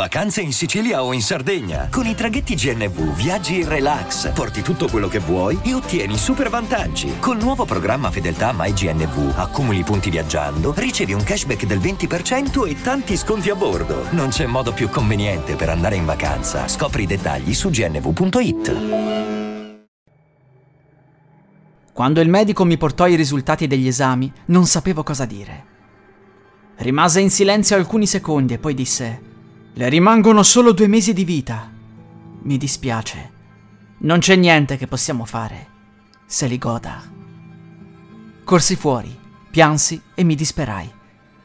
Vacanze 0.00 0.40
in 0.40 0.54
Sicilia 0.54 1.04
o 1.04 1.12
in 1.12 1.20
Sardegna. 1.20 1.88
Con 1.90 2.06
i 2.06 2.14
traghetti 2.14 2.54
GNV 2.54 3.14
viaggi 3.14 3.60
in 3.60 3.68
relax, 3.68 4.32
porti 4.32 4.62
tutto 4.62 4.88
quello 4.88 5.08
che 5.08 5.18
vuoi 5.18 5.60
e 5.62 5.74
ottieni 5.74 6.16
super 6.16 6.48
vantaggi. 6.48 7.18
Col 7.18 7.36
nuovo 7.36 7.66
programma 7.66 8.10
Fedeltà 8.10 8.54
MyGNV 8.56 9.34
accumuli 9.36 9.82
punti 9.82 10.08
viaggiando, 10.08 10.72
ricevi 10.74 11.12
un 11.12 11.22
cashback 11.22 11.66
del 11.66 11.80
20% 11.80 12.66
e 12.66 12.80
tanti 12.80 13.14
sconti 13.14 13.50
a 13.50 13.54
bordo. 13.54 14.06
Non 14.12 14.30
c'è 14.30 14.46
modo 14.46 14.72
più 14.72 14.88
conveniente 14.88 15.54
per 15.54 15.68
andare 15.68 15.96
in 15.96 16.06
vacanza. 16.06 16.66
Scopri 16.66 17.02
i 17.02 17.06
dettagli 17.06 17.52
su 17.52 17.68
gnv.it. 17.68 18.76
Quando 21.92 22.20
il 22.22 22.28
medico 22.30 22.64
mi 22.64 22.78
portò 22.78 23.06
i 23.06 23.16
risultati 23.16 23.66
degli 23.66 23.86
esami, 23.86 24.32
non 24.46 24.64
sapevo 24.64 25.02
cosa 25.02 25.26
dire. 25.26 25.66
Rimase 26.76 27.20
in 27.20 27.28
silenzio 27.28 27.76
alcuni 27.76 28.06
secondi 28.06 28.54
e 28.54 28.58
poi 28.58 28.72
disse: 28.72 29.28
Le 29.80 29.88
rimangono 29.88 30.42
solo 30.42 30.72
due 30.72 30.88
mesi 30.88 31.14
di 31.14 31.24
vita. 31.24 31.72
Mi 32.42 32.58
dispiace. 32.58 33.30
Non 34.00 34.18
c'è 34.18 34.36
niente 34.36 34.76
che 34.76 34.86
possiamo 34.86 35.24
fare. 35.24 35.68
Se 36.26 36.46
li 36.46 36.58
goda. 36.58 37.00
Corsi 38.44 38.76
fuori, 38.76 39.18
piansi 39.50 39.98
e 40.14 40.22
mi 40.22 40.34
disperai. 40.34 40.86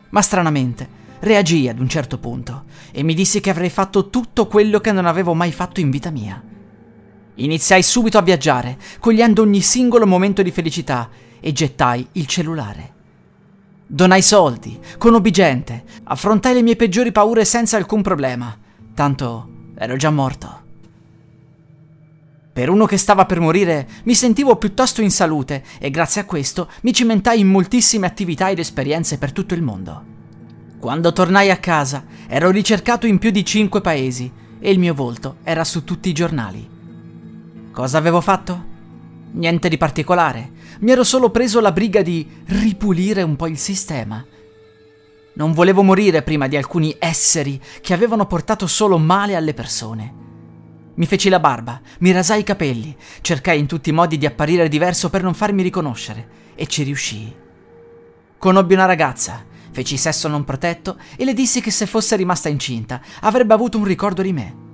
Ma 0.10 0.22
stranamente 0.22 0.90
reagii 1.20 1.70
ad 1.70 1.80
un 1.80 1.88
certo 1.88 2.18
punto 2.18 2.66
e 2.92 3.04
mi 3.04 3.14
dissi 3.14 3.40
che 3.40 3.52
avrei 3.52 3.70
fatto 3.70 4.10
tutto 4.10 4.48
quello 4.48 4.82
che 4.82 4.92
non 4.92 5.06
avevo 5.06 5.34
mai 5.34 5.54
fatto 5.54 5.80
in 5.80 5.90
vita 5.90 6.10
mia. 6.10 6.44
Iniziai 7.36 7.84
subito 7.84 8.18
a 8.18 8.22
viaggiare, 8.22 8.78
cogliendo 9.00 9.44
ogni 9.44 9.62
singolo 9.62 10.06
momento 10.06 10.42
di 10.42 10.52
felicità 10.52 11.10
e 11.40 11.54
gettai 11.54 12.06
il 12.12 12.28
cellulare. 12.28 12.95
Donai 13.88 14.24
soldi, 14.24 14.80
conobbi 14.98 15.30
gente, 15.30 15.84
affrontai 16.06 16.56
le 16.56 16.64
mie 16.64 16.76
peggiori 16.76 17.12
paure 17.12 17.46
senza 17.46 17.78
alcun 17.78 18.02
problema, 18.02 18.58
tanto 18.96 19.50
ero 19.76 19.96
già 19.96 20.10
morto. 20.10 20.64
Per 22.52 22.70
uno 22.70 22.88
che 22.88 22.98
stava 22.98 23.26
per 23.26 23.40
morire 23.40 23.88
mi 24.06 24.16
sentivo 24.16 24.56
piuttosto 24.56 25.04
in 25.04 25.12
salute 25.12 25.64
e 25.78 25.92
grazie 25.92 26.22
a 26.22 26.26
questo 26.26 26.68
mi 26.82 26.94
cimentai 26.94 27.40
in 27.40 27.48
moltissime 27.48 28.08
attività 28.08 28.50
ed 28.50 28.58
esperienze 28.58 29.20
per 29.20 29.32
tutto 29.32 29.54
il 29.54 29.62
mondo. 29.62 30.04
Quando 30.80 31.14
tornai 31.14 31.52
a 31.52 31.58
casa 31.58 32.06
ero 32.28 32.50
ricercato 32.50 33.06
in 33.06 33.20
più 33.20 33.30
di 33.30 33.46
cinque 33.46 33.82
paesi 33.82 34.32
e 34.60 34.72
il 34.72 34.80
mio 34.80 34.96
volto 34.96 35.38
era 35.44 35.64
su 35.64 35.84
tutti 35.84 36.10
i 36.10 36.14
giornali. 36.14 36.68
Cosa 37.72 38.00
avevo 38.00 38.20
fatto? 38.20 38.74
Niente 39.36 39.68
di 39.68 39.78
particolare, 39.78 40.52
mi 40.80 40.92
ero 40.92 41.04
solo 41.04 41.30
preso 41.30 41.60
la 41.60 41.74
briga 41.74 42.02
di 42.02 42.26
ripulire 42.46 43.22
un 43.22 43.36
po' 43.36 43.48
il 43.48 43.58
sistema. 43.58 44.26
Non 45.34 45.52
volevo 45.52 45.84
morire 45.84 46.22
prima 46.22 46.48
di 46.48 46.56
alcuni 46.56 46.96
esseri 46.98 47.60
che 47.82 47.94
avevano 47.94 48.28
portato 48.28 48.66
solo 48.66 48.98
male 48.98 49.36
alle 49.36 49.54
persone. 49.54 50.24
Mi 50.94 51.06
feci 51.06 51.28
la 51.28 51.42
barba, 51.42 51.82
mi 52.00 52.14
rasai 52.14 52.40
i 52.40 52.44
capelli, 52.44 52.96
cercai 53.20 53.60
in 53.60 53.66
tutti 53.66 53.90
i 53.90 53.94
modi 53.94 54.18
di 54.18 54.26
apparire 54.26 54.70
diverso 54.70 55.10
per 55.10 55.22
non 55.22 55.34
farmi 55.34 55.64
riconoscere 55.64 56.54
e 56.56 56.66
ci 56.68 56.84
riuscii. 56.84 57.36
Conobbi 58.38 58.74
una 58.74 58.86
ragazza, 58.86 59.44
feci 59.72 59.98
sesso 59.98 60.30
non 60.30 60.46
protetto 60.46 60.98
e 61.18 61.26
le 61.26 61.34
dissi 61.34 61.60
che 61.60 61.72
se 61.72 61.86
fosse 61.86 62.16
rimasta 62.16 62.48
incinta 62.48 63.02
avrebbe 63.20 63.54
avuto 63.54 63.78
un 63.78 63.84
ricordo 63.84 64.22
di 64.22 64.32
me. 64.32 64.65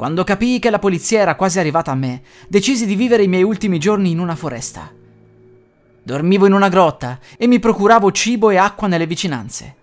Quando 0.00 0.24
capii 0.24 0.60
che 0.60 0.70
la 0.70 0.78
polizia 0.78 1.20
era 1.20 1.34
quasi 1.34 1.58
arrivata 1.58 1.90
a 1.90 1.94
me, 1.94 2.22
decisi 2.48 2.86
di 2.86 2.94
vivere 2.94 3.22
i 3.22 3.28
miei 3.28 3.42
ultimi 3.42 3.78
giorni 3.78 4.10
in 4.10 4.18
una 4.18 4.34
foresta. 4.34 4.90
Dormivo 6.02 6.46
in 6.46 6.54
una 6.54 6.70
grotta 6.70 7.18
e 7.36 7.46
mi 7.46 7.58
procuravo 7.58 8.10
cibo 8.10 8.48
e 8.48 8.56
acqua 8.56 8.88
nelle 8.88 9.06
vicinanze. 9.06 9.74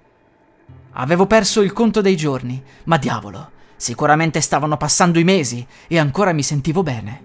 Avevo 0.93 1.27
perso 1.27 1.61
il 1.61 1.71
conto 1.71 2.01
dei 2.01 2.17
giorni, 2.17 2.59
ma 2.85 2.97
diavolo, 2.97 3.51
Sicuramente 3.75 4.41
stavano 4.41 4.75
passando 4.75 5.19
i 5.19 5.23
mesi 5.23 5.63
e 5.87 5.99
ancora 5.99 6.33
mi 6.33 6.41
sentivo 6.41 6.81
bene. 6.81 7.21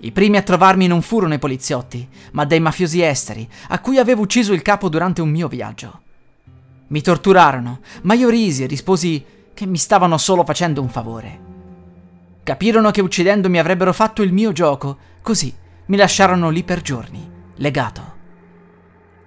I 0.00 0.12
primi 0.12 0.36
a 0.36 0.42
trovarmi 0.42 0.86
non 0.86 1.00
furono 1.00 1.32
i 1.32 1.38
poliziotti, 1.38 2.06
ma 2.32 2.44
dei 2.44 2.60
mafiosi 2.60 3.00
esteri, 3.00 3.48
a 3.68 3.78
cui 3.78 3.96
avevo 3.96 4.20
ucciso 4.20 4.52
il 4.52 4.60
capo 4.60 4.90
durante 4.90 5.22
un 5.22 5.30
mio 5.30 5.48
viaggio. 5.48 6.02
Mi 6.88 7.00
torturarono, 7.00 7.80
ma 8.02 8.12
io 8.12 8.28
risi 8.28 8.62
e 8.62 8.66
risposi 8.66 9.24
che 9.54 9.64
mi 9.64 9.78
stavano 9.78 10.18
solo 10.18 10.44
facendo 10.44 10.82
un 10.82 10.90
favore. 10.90 11.51
Capirono 12.44 12.90
che 12.90 13.00
uccidendomi 13.00 13.58
avrebbero 13.58 13.92
fatto 13.92 14.22
il 14.22 14.32
mio 14.32 14.50
gioco, 14.50 14.98
così 15.22 15.54
mi 15.86 15.96
lasciarono 15.96 16.50
lì 16.50 16.64
per 16.64 16.82
giorni, 16.82 17.30
legato. 17.56 18.10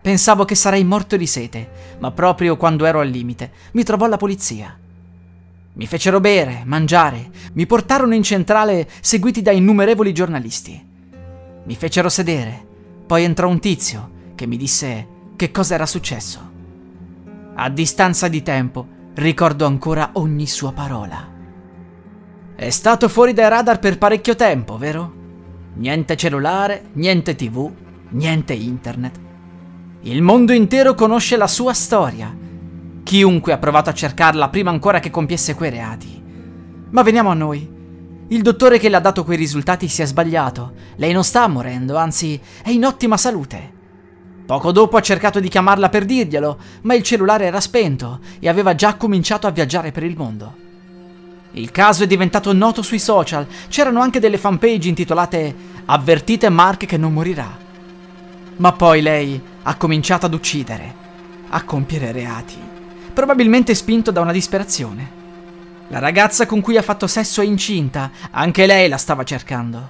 Pensavo 0.01 0.43
che 0.43 0.55
sarei 0.55 0.83
morto 0.83 1.15
di 1.15 1.25
sete, 1.25 1.97
ma 1.99 2.11
proprio 2.11 2.57
quando 2.57 2.85
ero 2.85 2.99
al 2.99 3.07
limite 3.07 3.51
mi 3.71 3.83
trovò 3.83 4.07
la 4.07 4.17
polizia. 4.17 4.77
Mi 5.73 5.87
fecero 5.87 6.19
bere, 6.19 6.63
mangiare, 6.65 7.29
mi 7.53 7.65
portarono 7.65 8.13
in 8.15 8.23
centrale 8.23 8.87
seguiti 8.99 9.41
da 9.41 9.51
innumerevoli 9.51 10.13
giornalisti. 10.13 10.85
Mi 11.63 11.75
fecero 11.75 12.09
sedere, 12.09 12.65
poi 13.07 13.23
entrò 13.23 13.47
un 13.47 13.59
tizio 13.59 14.11
che 14.35 14.45
mi 14.45 14.57
disse 14.57 15.07
che 15.37 15.51
cosa 15.51 15.73
era 15.75 15.85
successo. 15.85 16.51
A 17.55 17.69
distanza 17.69 18.27
di 18.27 18.43
tempo 18.43 18.87
ricordo 19.15 19.65
ancora 19.65 20.11
ogni 20.13 20.47
sua 20.47 20.73
parola. 20.73 21.34
È 22.55 22.69
stato 22.69 23.09
fuori 23.09 23.33
dai 23.33 23.49
radar 23.49 23.79
per 23.79 23.97
parecchio 23.97 24.35
tempo, 24.35 24.77
vero? 24.77 25.13
Niente 25.75 26.15
cellulare, 26.15 26.85
niente 26.93 27.35
tv, 27.35 27.71
niente 28.09 28.53
internet. 28.53 29.19
Il 30.01 30.21
mondo 30.21 30.53
intero 30.53 30.93
conosce 30.93 31.35
la 31.37 31.47
sua 31.47 31.73
storia 31.73 32.43
Chiunque 33.05 33.53
ha 33.53 33.59
provato 33.59 33.91
a 33.91 33.93
cercarla 33.93 34.49
prima 34.49 34.71
ancora 34.71 34.99
che 34.99 35.11
compiesse 35.11 35.53
quei 35.53 35.69
reati. 35.69 36.19
Ma 36.89 37.03
veniamo 37.03 37.29
a 37.29 37.35
noi. 37.35 37.71
Il 38.29 38.41
dottore 38.41 38.79
che 38.79 38.89
le 38.89 38.95
ha 38.95 38.99
dato 38.99 39.23
quei 39.23 39.37
risultati 39.37 39.87
si 39.87 40.01
è 40.01 40.05
sbagliato. 40.05 40.73
Lei 40.95 41.13
non 41.13 41.23
sta 41.23 41.47
morendo, 41.47 41.97
anzi 41.97 42.41
è 42.63 42.71
in 42.71 42.83
ottima 42.83 43.15
salute. 43.15 43.73
Poco 44.47 44.71
dopo 44.71 44.97
ha 44.97 45.01
cercato 45.01 45.39
di 45.39 45.49
chiamarla 45.49 45.89
per 45.89 46.03
dirglielo, 46.03 46.57
ma 46.81 46.95
il 46.95 47.03
cellulare 47.03 47.45
era 47.45 47.61
spento 47.61 48.21
e 48.39 48.49
aveva 48.49 48.73
già 48.73 48.95
cominciato 48.95 49.45
a 49.45 49.51
viaggiare 49.51 49.91
per 49.91 50.01
il 50.01 50.17
mondo. 50.17 50.64
Il 51.55 51.71
caso 51.71 52.03
è 52.03 52.07
diventato 52.07 52.53
noto 52.53 52.81
sui 52.81 52.99
social, 52.99 53.45
c'erano 53.67 53.99
anche 53.99 54.19
delle 54.19 54.37
fanpage 54.37 54.87
intitolate 54.87 55.55
Avvertite 55.85 56.49
Mark 56.49 56.85
che 56.85 56.97
non 56.97 57.11
morirà. 57.11 57.57
Ma 58.57 58.71
poi 58.71 59.01
lei 59.01 59.41
ha 59.63 59.75
cominciato 59.75 60.25
ad 60.25 60.33
uccidere, 60.33 60.93
a 61.49 61.63
compiere 61.63 62.11
reati 62.11 62.73
probabilmente 63.15 63.73
spinto 63.73 64.11
da 64.11 64.19
una 64.19 64.33
disperazione. 64.33 65.23
La 65.87 65.99
ragazza 65.99 66.45
con 66.45 66.59
cui 66.59 66.75
ha 66.75 66.81
fatto 66.81 67.07
sesso 67.07 67.41
è 67.41 67.45
incinta, 67.45 68.11
anche 68.31 68.65
lei 68.65 68.89
la 68.89 68.97
stava 68.97 69.23
cercando. 69.23 69.89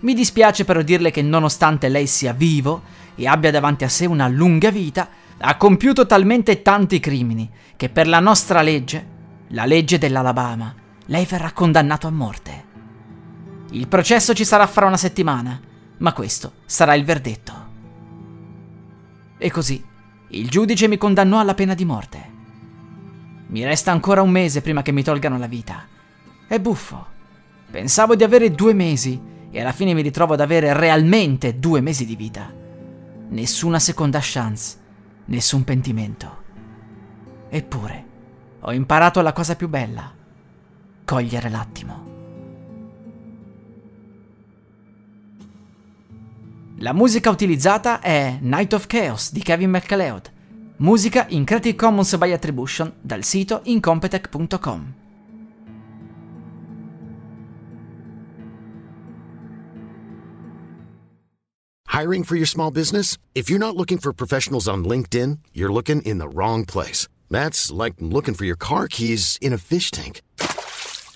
Mi 0.00 0.14
dispiace 0.14 0.64
però 0.64 0.80
dirle 0.80 1.10
che 1.10 1.20
nonostante 1.20 1.90
lei 1.90 2.06
sia 2.06 2.32
vivo 2.32 2.82
e 3.14 3.26
abbia 3.26 3.50
davanti 3.50 3.84
a 3.84 3.90
sé 3.90 4.06
una 4.06 4.26
lunga 4.26 4.70
vita, 4.70 5.06
ha 5.38 5.56
compiuto 5.56 6.06
talmente 6.06 6.62
tanti 6.62 6.98
crimini 6.98 7.48
che 7.76 7.90
per 7.90 8.08
la 8.08 8.20
nostra 8.20 8.62
legge, 8.62 9.06
la 9.48 9.66
legge 9.66 9.98
dell'Alabama, 9.98 10.74
lei 11.06 11.24
verrà 11.24 11.52
condannato 11.52 12.06
a 12.06 12.10
morte. 12.10 12.64
Il 13.70 13.88
processo 13.88 14.34
ci 14.34 14.44
sarà 14.44 14.66
fra 14.66 14.86
una 14.86 14.96
settimana, 14.96 15.60
ma 15.98 16.12
questo 16.12 16.52
sarà 16.66 16.94
il 16.94 17.04
verdetto. 17.04 17.64
E 19.38 19.50
così 19.50 19.84
il 20.28 20.48
giudice 20.48 20.88
mi 20.88 20.96
condannò 20.98 21.38
alla 21.38 21.54
pena 21.54 21.74
di 21.74 21.84
morte. 21.84 22.34
Mi 23.48 23.64
resta 23.64 23.92
ancora 23.92 24.22
un 24.22 24.30
mese 24.30 24.60
prima 24.60 24.82
che 24.82 24.92
mi 24.92 25.04
tolgano 25.04 25.38
la 25.38 25.46
vita. 25.46 25.86
È 26.48 26.58
buffo. 26.58 27.14
Pensavo 27.70 28.16
di 28.16 28.24
avere 28.24 28.50
due 28.50 28.72
mesi 28.72 29.20
e 29.50 29.60
alla 29.60 29.72
fine 29.72 29.94
mi 29.94 30.02
ritrovo 30.02 30.34
ad 30.34 30.40
avere 30.40 30.72
realmente 30.72 31.58
due 31.58 31.80
mesi 31.80 32.04
di 32.04 32.16
vita. 32.16 32.52
Nessuna 33.28 33.78
seconda 33.78 34.18
chance, 34.20 34.78
nessun 35.26 35.62
pentimento. 35.64 36.44
Eppure, 37.48 38.04
ho 38.60 38.72
imparato 38.72 39.20
la 39.20 39.32
cosa 39.32 39.54
più 39.54 39.68
bella, 39.68 40.12
cogliere 41.06 41.48
l'attimo. 41.48 42.04
La 46.80 46.92
musica 46.92 47.30
utilizzata 47.30 48.00
è 48.00 48.36
Night 48.42 48.74
of 48.74 48.86
Chaos 48.86 49.32
di 49.32 49.40
Kevin 49.40 49.70
McLeod 49.70 50.34
Musica 50.78 51.24
in 51.30 51.46
Creative 51.46 51.74
Commons 51.74 52.16
by 52.18 52.32
Attribution 52.32 52.92
dal 53.00 53.24
sito 53.24 53.62
incompetech.com. 53.64 54.94
Hiring 61.88 62.24
for 62.24 62.36
your 62.36 62.46
small 62.46 62.70
business? 62.70 63.16
If 63.32 63.48
you're 63.48 63.58
not 63.58 63.74
looking 63.74 63.96
for 63.96 64.12
professionals 64.12 64.68
on 64.68 64.84
LinkedIn, 64.84 65.38
you're 65.54 65.72
looking 65.72 66.02
in 66.02 66.18
the 66.18 66.28
wrong 66.28 66.66
place. 66.66 67.08
That's 67.30 67.72
like 67.72 67.94
looking 68.00 68.34
for 68.34 68.44
your 68.44 68.58
car 68.58 68.86
keys 68.86 69.38
in 69.40 69.54
a 69.54 69.58
fish 69.58 69.90
tank. 69.90 70.20